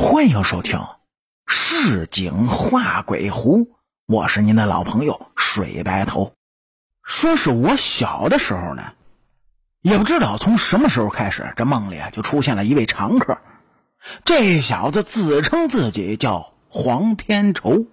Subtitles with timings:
[0.00, 0.78] 欢迎收听
[1.48, 3.64] 《市井画鬼狐》，
[4.06, 6.34] 我是您的老朋友水白头。
[7.02, 8.92] 说是我小的时候呢，
[9.80, 13.38] 也不知道从什么时候开始，这梦里就出现了一位常客。
[14.24, 17.84] 这小子自称自己叫黄天仇，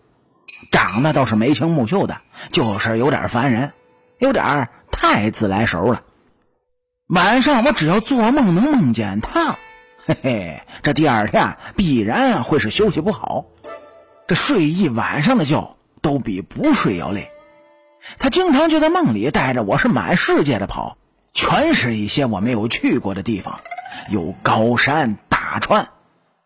[0.72, 3.74] 长得倒是眉清目秀的，就是有点烦人，
[4.20, 6.04] 有点太自来熟了。
[7.08, 9.56] 晚上我只要做梦能梦见他。
[10.08, 13.46] 嘿嘿，这第二天必然会是休息不好，
[14.28, 17.32] 这睡一晚上的觉都比不睡要累。
[18.20, 20.98] 他经常就在梦里带着我是满世界的跑，
[21.34, 23.62] 全是一些我没有去过的地方，
[24.08, 25.88] 有高山大川，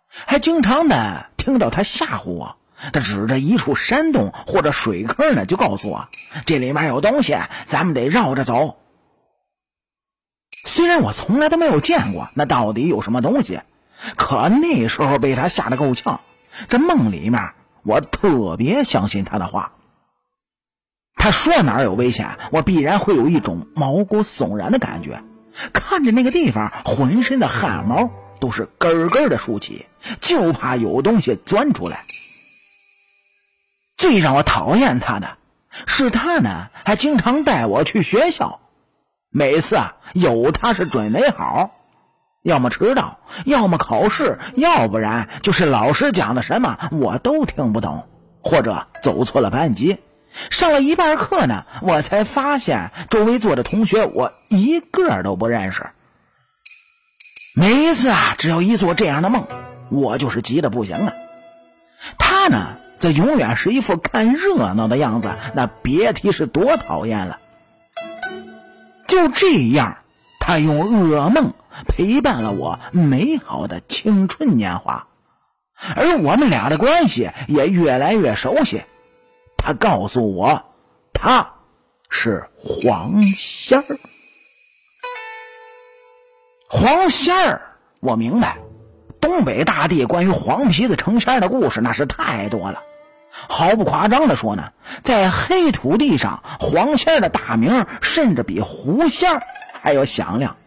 [0.07, 2.55] 还经常的听到他吓唬我。
[2.93, 6.07] 他指着一处山洞或者水坑呢，就告诉我
[6.45, 8.77] 这里面有东西，咱们得绕着走。
[10.79, 13.59] 虽然我从来都没有见过那到底有什么东西，
[14.15, 16.21] 可那时候被他吓得够呛。
[16.69, 17.51] 这梦里面，
[17.83, 19.73] 我特别相信他的话。
[21.15, 25.21] 他说哪儿有危险，我必然会有一种毛骨悚然的感觉。
[25.73, 28.09] 看着那个地方，浑身的汗毛
[28.39, 29.85] 都是咯咯的竖起，
[30.21, 32.05] 就怕有东西钻出来。
[33.97, 35.35] 最让我讨厌他的
[35.87, 38.61] 是，他呢还经常带我去学校。
[39.31, 41.71] 每次啊，有他是准没好，
[42.41, 48.07] 要么迟到，要么考试，要不然就是老师讲的什么我都听不懂，
[48.41, 49.99] 或者走错了班级，
[50.49, 55.91] 上了一半课呢，我才发现周围坐的同学我一个都不认识。
[57.53, 59.45] 每一次啊，只要一做这样的梦，
[59.89, 61.13] 我就是急得不行啊。
[62.17, 67.39] 他呢，则永远是一副看热闹的样子，那别提是多讨厌了。
[69.09, 69.97] 就这样，
[70.39, 71.51] 他用噩梦
[71.87, 75.07] 陪伴了我美好的青春年华，
[75.95, 78.83] 而我们俩的关系也越来越熟悉。
[79.57, 80.63] 他告诉我，
[81.11, 81.55] 他
[82.07, 83.99] 是黄仙儿。
[86.69, 87.61] 黄仙儿，
[88.01, 88.59] 我明白，
[89.19, 92.83] 东北大地关于黄皮子成仙的故事那是太多了。
[93.31, 94.73] 毫不夸张的说呢，
[95.03, 99.41] 在黑土地上，黄仙的大名甚至比狐仙
[99.81, 100.57] 还要响亮。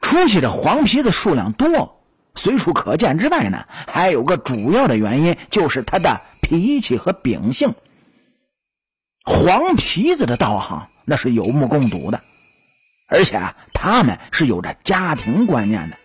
[0.00, 2.02] 除去这黄皮子数量多、
[2.34, 7.74] 随处可见之外呢，还有个主要的原因，就是他的脾气和秉性。
[9.24, 12.22] 黄皮子的道行那是有目共睹的，
[13.08, 15.96] 而且啊他们是有着家庭观念的。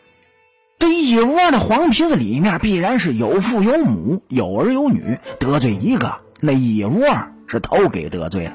[0.80, 5.18] 这一窝的黄皮子里面，必然是有父有母，有儿有女。
[5.40, 7.04] 得罪一个，那一窝
[7.48, 8.54] 是都给得罪了。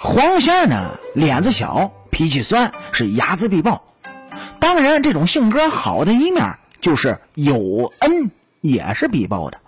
[0.00, 3.84] 黄仙呢，脸子小，脾气酸，是睚眦必报。
[4.58, 8.30] 当然，这种性格好的一面，就是有恩
[8.60, 9.58] 也是必报的。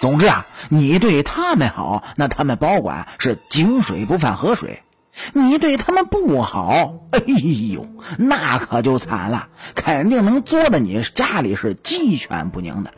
[0.00, 4.82] 总之啊，你对他们好，那他们保管是井水不犯河水。
[5.32, 7.20] 你对他们不好，哎
[7.72, 7.86] 呦，
[8.18, 12.92] 那可就惨了，肯定能作的你家里是鸡犬不宁的。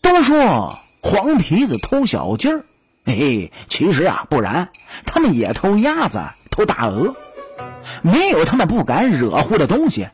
[0.00, 2.64] 都说黄皮子偷小鸡儿，
[3.04, 4.70] 嘿，其实啊不然，
[5.04, 7.14] 他们也偷鸭子、偷大鹅，
[8.02, 10.08] 没有他们不敢惹乎的东西。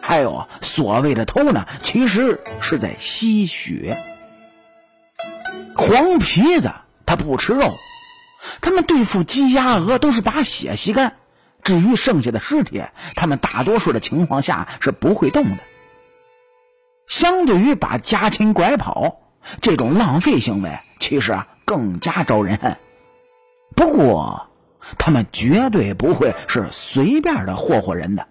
[0.00, 4.02] 还有所谓的偷呢，其实是在吸血。
[5.76, 6.72] 黄皮子
[7.06, 7.74] 他不吃肉。
[8.60, 11.16] 他们对付鸡鸭鹅都是把血吸干，
[11.62, 12.82] 至于剩下的尸体，
[13.14, 15.58] 他们大多数的情况下是不会动的。
[17.06, 19.20] 相对于把家禽拐跑
[19.60, 22.76] 这种浪费行为，其实啊更加招人恨。
[23.74, 24.48] 不过，
[24.98, 28.26] 他们绝对不会是随便的霍霍人的。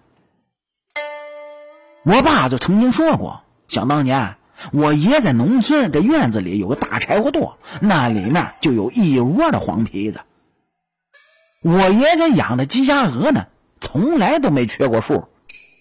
[2.04, 4.36] 我爸就曾经说过，想当年。
[4.72, 10.20] 我爷在农村，这院子里有个大柴火垛，那里面就有一窝的黄皮子。
[11.62, 13.46] 我爷家养的鸡鸭鹅呢，
[13.80, 15.28] 从来都没缺过数，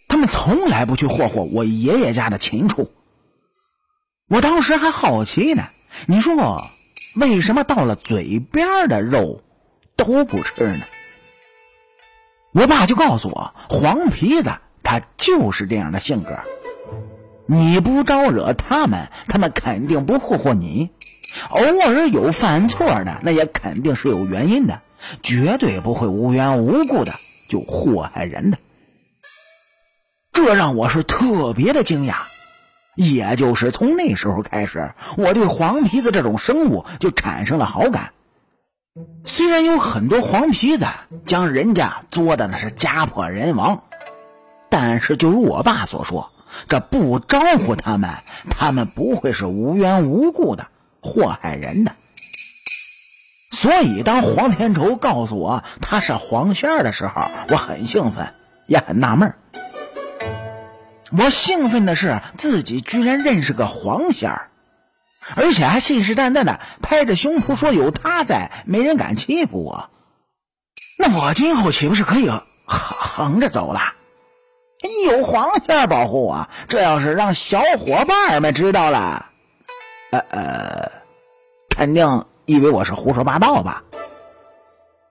[0.08, 2.91] 他们从来不去霍霍我爷爷家的禽畜。
[4.28, 5.70] 我当时还好奇呢，
[6.08, 6.70] 你说
[7.16, 9.44] 为什么到了嘴边的肉
[9.96, 10.85] 都不吃呢？
[12.53, 14.52] 我爸就告诉我，黄皮子
[14.84, 16.40] 他就是这样的性格。
[17.53, 20.90] 你不招惹他们，他们肯定不霍霍你。
[21.50, 24.80] 偶尔有犯错的，那也肯定是有原因的，
[25.22, 27.16] 绝对不会无缘无故的
[27.50, 28.58] 就祸害人的。
[30.32, 32.20] 这让我是特别的惊讶。
[32.96, 38.14] 也就是从那时候开始，我对黄皮子这种生物就产生了好感。
[39.26, 40.88] 虽然有很多黄皮子
[41.26, 43.84] 将人家作的那是家破人亡，
[44.70, 46.32] 但是就如我爸所说。
[46.68, 48.09] 这不招呼他们，
[48.50, 50.68] 他们不会是无缘无故的
[51.02, 51.96] 祸害人的。
[53.52, 58.34] 所以，当黄天仇告诉我他是黄仙儿的时候，我很兴奋，
[58.66, 59.36] 也很纳闷。
[61.18, 64.50] 我兴奋的是自己居然认识个黄仙儿，
[65.36, 69.90] 而且还信誓旦旦的拍着胸脯说有他在，没人敢欺负我。
[70.97, 73.82] 那我今后岂不是可以横横着走了？
[75.06, 79.28] 有黄仙儿保护我，这要是让小伙伴们知道了，
[80.12, 80.92] 呃呃，
[81.70, 83.84] 肯定以为我是胡说八道吧。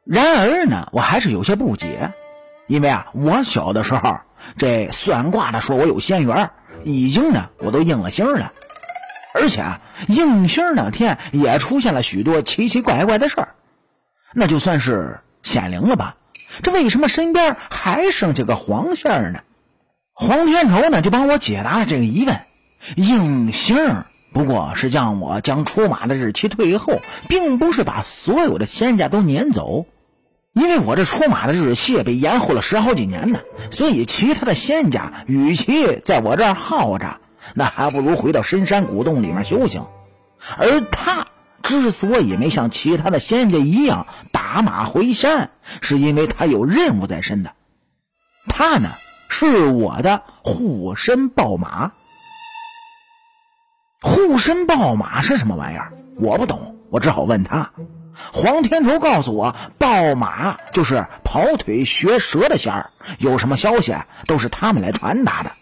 [0.05, 2.13] 然而呢，我还是有些不解，
[2.67, 4.19] 因为啊，我小的时候
[4.57, 6.51] 这算卦的说我有仙缘，
[6.85, 8.53] 已经呢我都应了星了，
[9.35, 13.55] 而且啊，应星那天也出现了许多奇奇怪怪的事儿，
[14.33, 16.17] 那就算是显灵了吧？
[16.63, 19.41] 这为什么身边还剩下个黄仙儿呢？
[20.21, 22.41] 黄天仇呢，就帮我解答了这个疑问。
[22.95, 29.87] 应星不过是让我将出马的日期退后，并不是把所有的仙家都撵走。
[30.53, 33.41] 因为我这出马的日期被延后了十好几年呢，
[33.71, 37.19] 所以其他的仙家与其在我这儿耗着，
[37.55, 39.87] 那还不如回到深山古洞里面修行。
[40.59, 41.29] 而他
[41.63, 45.49] 之所以没像其他的仙家一样打马回山，
[45.81, 47.53] 是因为他有任务在身的。
[48.49, 48.91] 他呢？
[49.31, 51.93] 是我的护身宝马。
[54.03, 55.93] 护身宝马是什么玩意儿？
[56.17, 57.71] 我不懂，我只好问他。
[58.32, 63.94] 黄天仇告诉我，豹马就是跑腿学蛇的仙儿，有什么消息
[64.27, 65.53] 都是他们来传达的。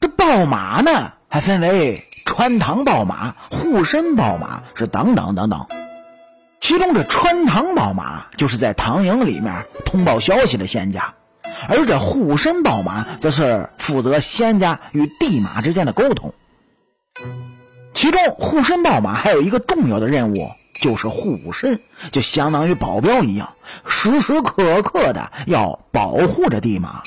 [0.00, 5.66] 这豹马呢，还分为穿堂豹马、护身豹马，是等等等等。
[6.60, 11.14] 其中这穿堂豹马，就是在唐营里面通报消息的仙家。
[11.68, 16.34] 而这护身宝马则是负责仙家与地马之间的沟通。
[17.94, 20.50] 其中护身宝马还有一个重要的任务，
[20.80, 21.80] 就是护身，
[22.10, 23.54] 就相当于保镖一样，
[23.86, 27.02] 时时刻刻的要保护着地马，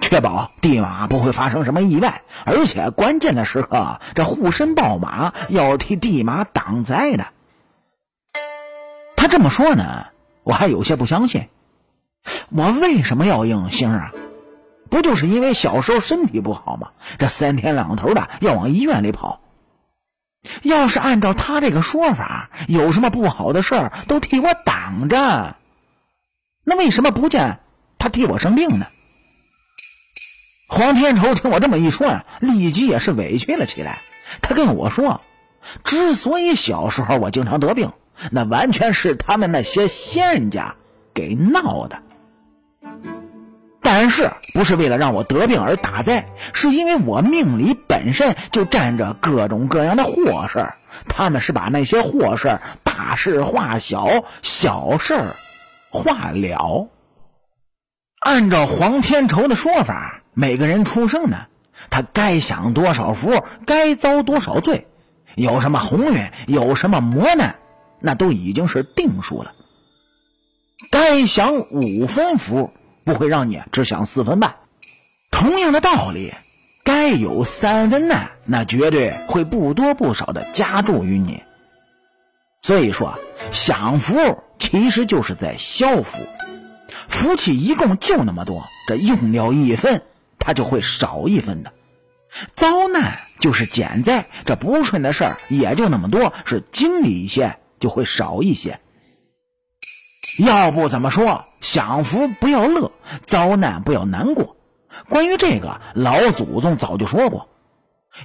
[0.00, 2.22] 确保地马不会发生什么意外。
[2.44, 7.26] 而且关键的时刻，这护身宝马要替地马挡灾的。
[9.14, 10.06] 他这么说呢，
[10.42, 11.48] 我还有些不相信。
[12.50, 14.12] 我为什么要应星啊？
[14.88, 16.90] 不就是因为小时候身体不好吗？
[17.18, 19.40] 这三天两头的要往医院里跑。
[20.62, 25.56] 要是按照他这个说法，有什么不好的事儿都替我挡着，
[26.62, 27.58] 那为什么不见
[27.98, 28.86] 他替我生病呢？
[30.68, 34.02] 黄天仇听我这么一说呀，立即也是委屈了起来。
[34.40, 35.20] 他跟我说，
[35.82, 37.90] 之所以小时候我经常得病，
[38.30, 40.76] 那完全是他们那些仙人家
[41.12, 42.02] 给闹的。
[43.82, 50.72] 但是不是为了让我得病而打灾，是因为我命里本身就沾着各种各样的祸事
[51.08, 55.34] 他们是把那些祸事大事化小，小事
[55.90, 56.88] 化了。
[58.18, 61.46] 按照黄天仇的说法，每个人出生呢，
[61.88, 64.88] 他该享多少福，该遭多少罪，
[65.36, 67.56] 有什么鸿运，有什么磨难，
[68.00, 69.52] 那都已经是定数了。
[70.90, 72.72] 该享五分福。
[73.04, 74.56] 不会让你只享四分半。
[75.30, 76.34] 同样的道理，
[76.82, 81.40] 该有三分难，那绝对会不多不少的加注于你。
[82.62, 83.16] 所以说，
[83.52, 86.18] 享福其实就是在消福。
[87.08, 90.02] 福气一共就那么多，这用掉一分，
[90.40, 91.72] 它就会少一分的。
[92.54, 98.80] 遭难就是减灾，这不顺的事儿也就那么多，是经历一些就会少一些。
[100.38, 102.90] 要不怎么说享福不要乐，
[103.22, 104.56] 遭难不要难过？
[105.08, 107.48] 关于这个，老祖宗早就说过，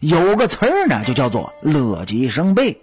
[0.02, 2.82] 有个词儿呢，就叫做乐极生悲。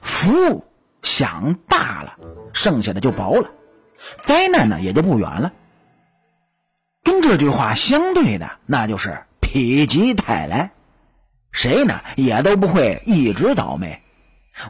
[0.00, 0.66] 福
[1.02, 2.16] 享大了，
[2.52, 3.48] 剩下的就薄了，
[4.22, 5.52] 灾难呢也就不远了。
[7.02, 9.48] 跟这句话相对的，那就是否
[9.86, 10.70] 极泰来，
[11.52, 14.02] 谁呢也都不会一直倒霉。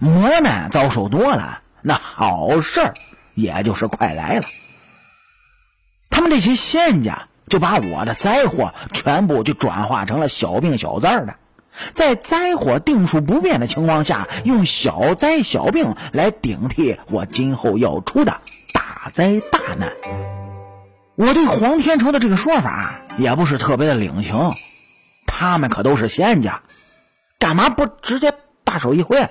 [0.00, 2.94] 磨难遭受多了，那好事儿。
[3.38, 4.46] 也就是快来了，
[6.10, 11.36] 他们这些仙家就把我的灾祸全部就转化成了小病小灾的，
[11.92, 18.40] 在灾祸定数不变的情况下，用小灾小病来顶替我今后要出的
[18.72, 19.92] 大灾大难。
[21.14, 24.52] 我对黄天仇的这个说法也不是特别的领情，
[25.26, 26.62] 他们可都是仙家，
[27.38, 29.28] 干嘛不直接大手一挥，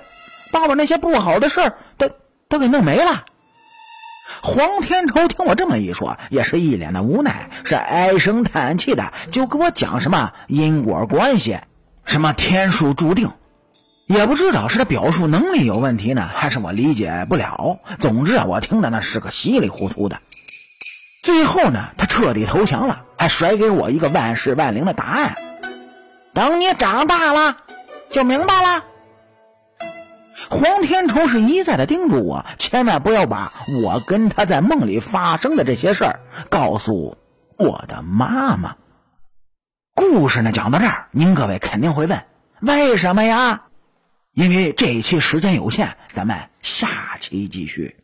[0.54, 2.10] 把我那些不好的事儿都
[2.48, 3.26] 都给弄没了？
[4.42, 11.60] 黄天仇听我这么一说，也是一脸的无奈，是唉声叹气的，就给我讲什么因果关系，
[12.06, 13.32] 什么天数注定，
[14.06, 17.80] 也不知道是他表述能力有问题呢，还是我理解不了。
[18.00, 20.20] 总之啊，我听的那是个稀里糊涂的。
[21.24, 25.36] 最后呢，他彻底投降了，还甩给我一个万事万灵的答案：
[26.34, 27.58] 等你长大了，
[28.12, 28.84] 就明白了。
[30.50, 37.18] 黄天仇是一再的叮嘱我，千万不要把我跟他在梦里发生的这些事儿告诉
[37.58, 38.75] 我的妈妈。
[39.94, 42.24] 故事呢讲到这儿，您各位肯定会问，
[42.62, 43.63] 为什么呀？
[44.34, 47.98] 因为这一期时间有限，咱们下期继续。